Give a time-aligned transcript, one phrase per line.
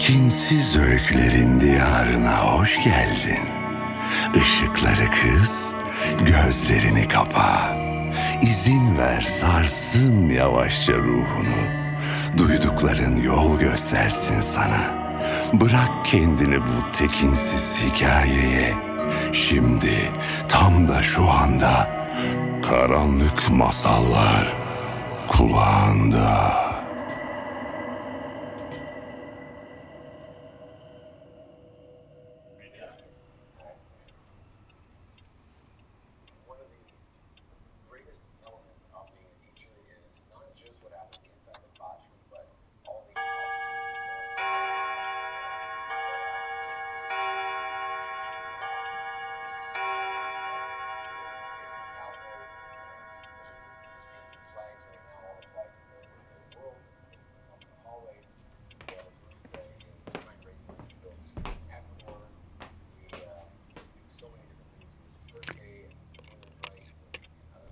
[0.00, 3.44] Tekinsiz öykülerin diyarına hoş geldin.
[4.34, 5.74] Işıkları kız,
[6.18, 7.76] gözlerini kapa.
[8.42, 11.60] İzin ver sarsın yavaşça ruhunu.
[12.38, 14.94] Duydukların yol göstersin sana.
[15.52, 18.74] Bırak kendini bu tekinsiz hikayeye.
[19.32, 20.12] Şimdi
[20.48, 21.90] tam da şu anda
[22.62, 24.56] karanlık masallar
[25.28, 26.69] kulağında.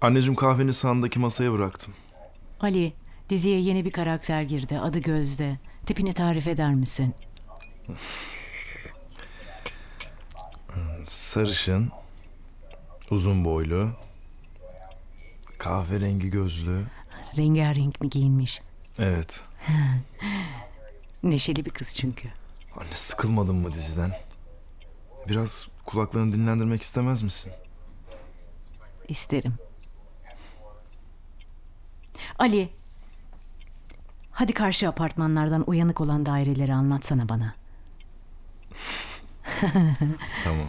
[0.01, 1.95] Anneciğim kahveni sağındaki masaya bıraktım.
[2.61, 2.93] Ali,
[3.31, 4.79] diziye yeni bir karakter girdi.
[4.79, 5.59] Adı Gözde.
[5.87, 7.15] Tipini tarif eder misin?
[11.11, 11.93] Sarışın,
[13.11, 13.91] uzun boylu,
[15.59, 16.87] kahverengi gözlü.
[17.37, 18.63] Rengarenk mi giyinmiş?
[18.99, 19.41] Evet.
[21.23, 22.29] Neşeli bir kız çünkü.
[22.77, 24.13] Anne sıkılmadın mı diziden?
[25.29, 27.53] Biraz kulaklarını dinlendirmek istemez misin?
[29.09, 29.55] İsterim.
[32.39, 32.69] Ali.
[34.31, 37.55] Hadi karşı apartmanlardan uyanık olan daireleri anlatsana bana.
[40.45, 40.69] Tamam.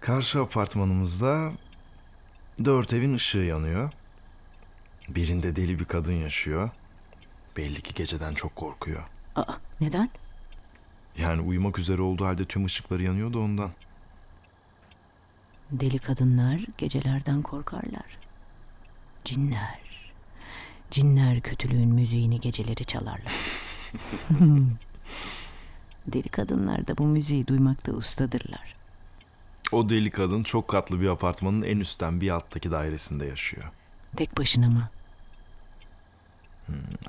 [0.00, 1.52] Karşı apartmanımızda
[2.64, 3.92] dört evin ışığı yanıyor.
[5.08, 6.70] Birinde deli bir kadın yaşıyor.
[7.56, 9.04] Belli ki geceden çok korkuyor.
[9.36, 10.10] Aa, neden?
[11.18, 13.70] Yani uyumak üzere olduğu halde tüm ışıkları yanıyor da ondan.
[15.70, 18.18] Deli kadınlar gecelerden korkarlar.
[19.24, 19.80] Cinler.
[20.90, 23.32] Cinler kötülüğün müziğini geceleri çalarlar.
[26.06, 28.74] Deli kadınlar da bu müziği duymakta ustadırlar.
[29.72, 33.64] O deli kadın çok katlı bir apartmanın en üstten bir alttaki dairesinde yaşıyor.
[34.16, 34.90] Tek başına mı?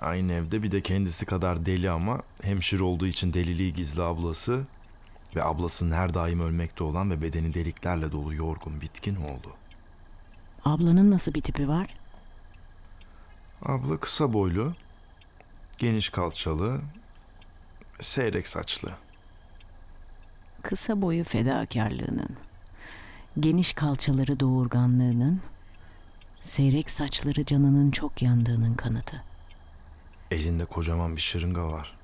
[0.01, 4.65] Aynı evde bir de kendisi kadar deli ama hemşire olduğu için deliliği gizli ablası
[5.35, 9.53] ve ablasının her daim ölmekte olan ve bedeni deliklerle dolu yorgun bitkin oğlu.
[10.65, 11.87] Ablanın nasıl bir tipi var?
[13.61, 14.73] Abla kısa boylu,
[15.77, 16.81] geniş kalçalı,
[17.99, 18.91] seyrek saçlı.
[20.61, 22.37] Kısa boyu fedakarlığının,
[23.39, 25.41] geniş kalçaları doğurganlığının,
[26.41, 29.23] seyrek saçları canının çok yandığının kanıtı.
[30.31, 31.97] Elinde kocaman bir şırınga var.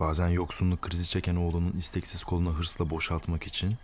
[0.00, 3.76] Bazen yoksunluk krizi çeken oğlunun isteksiz koluna hırsla boşaltmak için,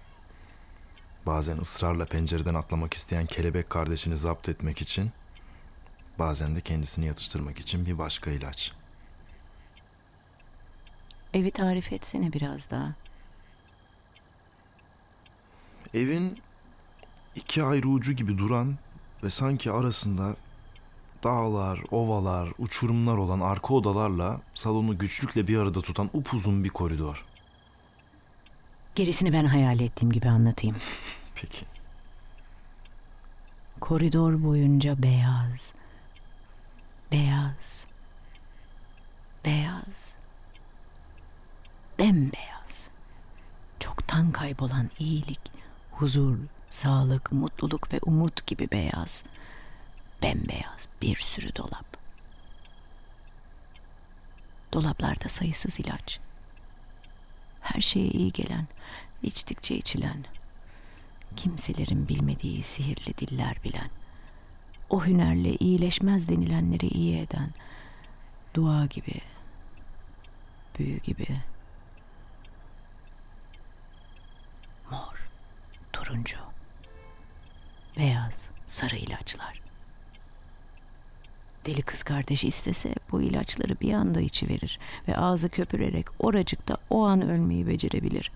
[1.26, 5.10] bazen ısrarla pencereden atlamak isteyen kelebek kardeşini zapt etmek için,
[6.18, 8.72] bazen de kendisini yatıştırmak için bir başka ilaç.
[11.34, 12.94] Evi tarif etsene biraz daha.
[15.94, 16.38] Evin
[17.36, 18.78] iki ayrı ucu gibi duran
[19.22, 20.36] ve sanki arasında
[21.24, 27.24] dağlar, ovalar, uçurumlar olan arka odalarla salonu güçlükle bir arada tutan upuzun bir koridor.
[28.94, 30.76] Gerisini ben hayal ettiğim gibi anlatayım.
[31.34, 31.64] Peki.
[33.80, 35.72] Koridor boyunca beyaz,
[37.12, 37.86] beyaz,
[39.44, 40.14] beyaz,
[41.98, 42.90] bembeyaz.
[43.80, 45.40] Çoktan kaybolan iyilik,
[45.92, 46.38] huzur,
[46.70, 49.24] sağlık, mutluluk ve umut gibi beyaz.
[50.22, 51.96] Bembeyaz bir sürü dolap.
[54.72, 56.20] Dolaplarda sayısız ilaç.
[57.60, 58.66] Her şeye iyi gelen,
[59.22, 60.24] içtikçe içilen,
[61.36, 63.90] kimselerin bilmediği sihirli diller bilen,
[64.90, 67.50] o hünerle iyileşmez denilenleri iyi eden,
[68.54, 69.20] dua gibi,
[70.78, 71.40] büyü gibi,
[74.90, 75.28] mor,
[75.92, 76.38] turuncu,
[77.96, 79.67] beyaz, sarı ilaçlar.
[81.68, 84.78] Deli kız kardeş istese bu ilaçları bir anda içiverir
[85.08, 88.32] ve ağzı köpürerek oracıkta o an ölmeyi becerebilir.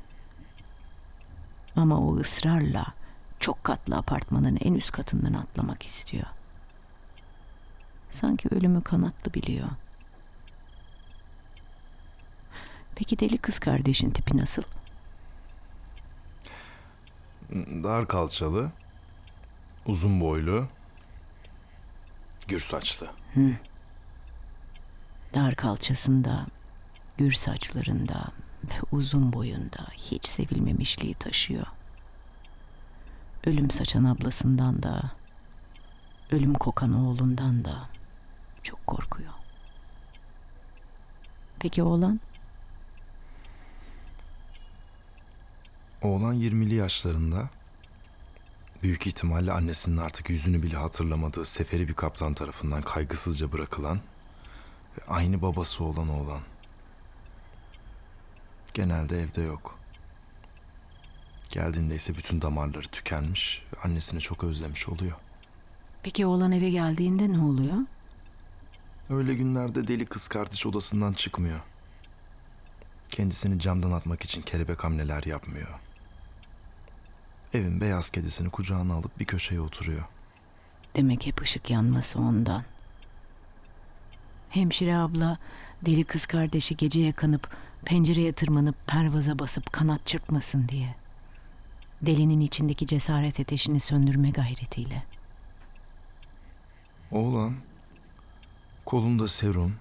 [1.77, 2.87] Ama o ısrarla
[3.41, 6.27] çok katlı apartmanın en üst katından atlamak istiyor.
[8.11, 9.69] Sanki ölümü kanatlı biliyor.
[12.95, 14.63] Peki deli kız kardeşin tipi nasıl?
[17.55, 18.73] Dar kalçalı,
[19.87, 20.69] uzun boylu,
[22.49, 23.22] gür saçlı.
[25.35, 26.47] Dar kalçasında,
[27.17, 28.25] gür saçlarında
[28.65, 31.67] ve uzun boyunda hiç sevilmemişliği taşıyor.
[33.47, 35.11] Ölüm saçan ablasından da,
[36.31, 37.89] ölüm kokan oğlundan da
[38.63, 39.33] çok korkuyor.
[41.59, 42.21] Peki oğlan?
[46.03, 47.49] Oğlan 20'li yaşlarında.
[48.83, 54.01] Büyük ihtimalle annesinin artık yüzünü bile hatırlamadığı seferi bir kaptan tarafından kaygısızca bırakılan
[54.99, 56.41] ve aynı babası olan oğlan.
[58.75, 59.79] Genelde evde yok.
[61.51, 65.17] Geldiğinde ise bütün damarları tükenmiş ve annesini çok özlemiş oluyor.
[66.03, 67.77] Peki oğlan eve geldiğinde ne oluyor?
[69.11, 71.61] Öyle günlerde deli kız kardeş odasından çıkmıyor.
[73.09, 75.69] Kendisini camdan atmak için kelebek hamleler yapmıyor.
[77.55, 80.05] Evin beyaz kedisini kucağına alıp bir köşeye oturuyor.
[80.97, 82.65] Demek hep ışık yanması ondan.
[84.51, 85.39] Hemşire abla
[85.87, 90.95] deli kız kardeşi gece yakanıp pencereye tırmanıp pervaza basıp kanat çırpmasın diye.
[92.03, 95.03] Delinin içindeki cesaret ateşini söndürme gayretiyle.
[97.11, 97.55] Oğlan
[98.85, 99.77] kolunda serum,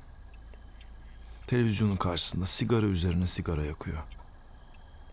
[1.47, 4.03] televizyonun karşısında sigara üzerine sigara yakıyor.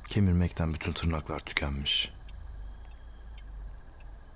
[0.09, 2.18] Kemirmekten bütün tırnaklar tükenmiş.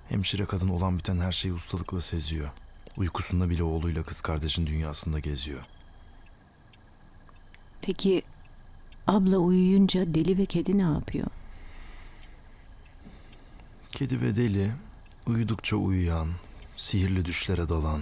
[0.09, 2.49] Hemşire kadın olan biten her şeyi ustalıkla seziyor.
[2.97, 5.63] Uykusunda bile oğluyla kız kardeşin dünyasında geziyor.
[7.81, 8.23] Peki
[9.07, 11.27] abla uyuyunca deli ve kedi ne yapıyor?
[13.91, 14.71] Kedi ve deli
[15.27, 16.27] uyudukça uyuyan,
[16.77, 18.01] sihirli düşlere dalan,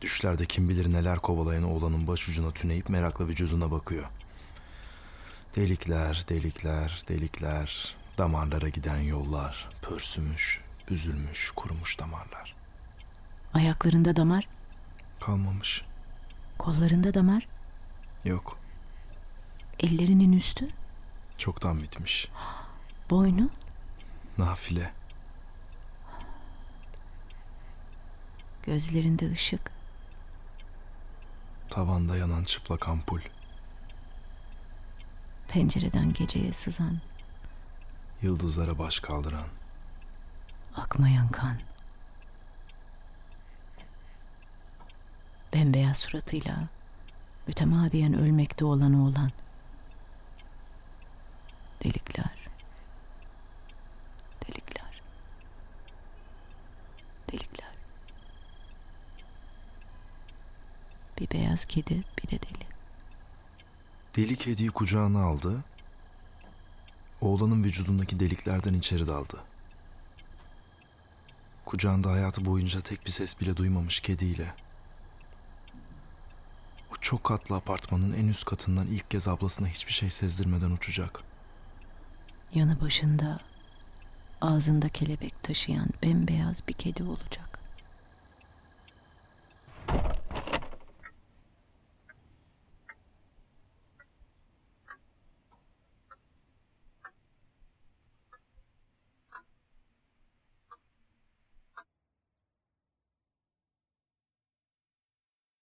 [0.00, 4.04] düşlerde kim bilir neler kovalayan oğlanın başucuna tüneyip merakla vücuduna bakıyor.
[5.56, 12.54] Delikler, delikler, delikler, damarlara giden yollar, pörsümüş, büzülmüş, kurumuş damarlar.
[13.54, 14.48] Ayaklarında damar,
[15.20, 15.82] Kalmamış.
[16.58, 17.46] kollarında damar,
[18.24, 18.58] Yok,
[19.80, 20.68] ellerinin üstü,
[21.38, 22.28] çoktan bitmiş.
[23.10, 23.50] boynu.
[24.38, 24.92] Nafile.
[28.62, 29.70] Gözlerinde ışık.
[31.70, 33.20] Tavanda yanan çıplak ampul.
[35.48, 37.00] Pencereden geceye sızan,
[38.22, 39.46] Yıldızlara baş kaldıran.
[40.76, 41.56] Akmayan kan.
[45.54, 46.68] Bembeyaz suratıyla
[47.46, 49.30] mütemadiyen ölmekte olan oğlan.
[51.84, 52.48] Delikler.
[54.46, 55.02] Delikler.
[57.32, 57.72] Delikler.
[61.20, 62.66] Bir beyaz kedi, bir de deli.
[64.16, 65.64] Deli kediyi kucağına aldı.
[67.20, 69.40] Oğlanın vücudundaki deliklerden içeri daldı.
[71.72, 74.54] Kucağında hayatı boyunca tek bir ses bile duymamış kediyle.
[76.92, 81.22] O çok katlı apartmanın en üst katından ilk kez ablasına hiçbir şey sezdirmeden uçacak.
[82.54, 83.40] Yanı başında
[84.40, 87.51] ağzında kelebek taşıyan bembeyaz bir kedi olacak.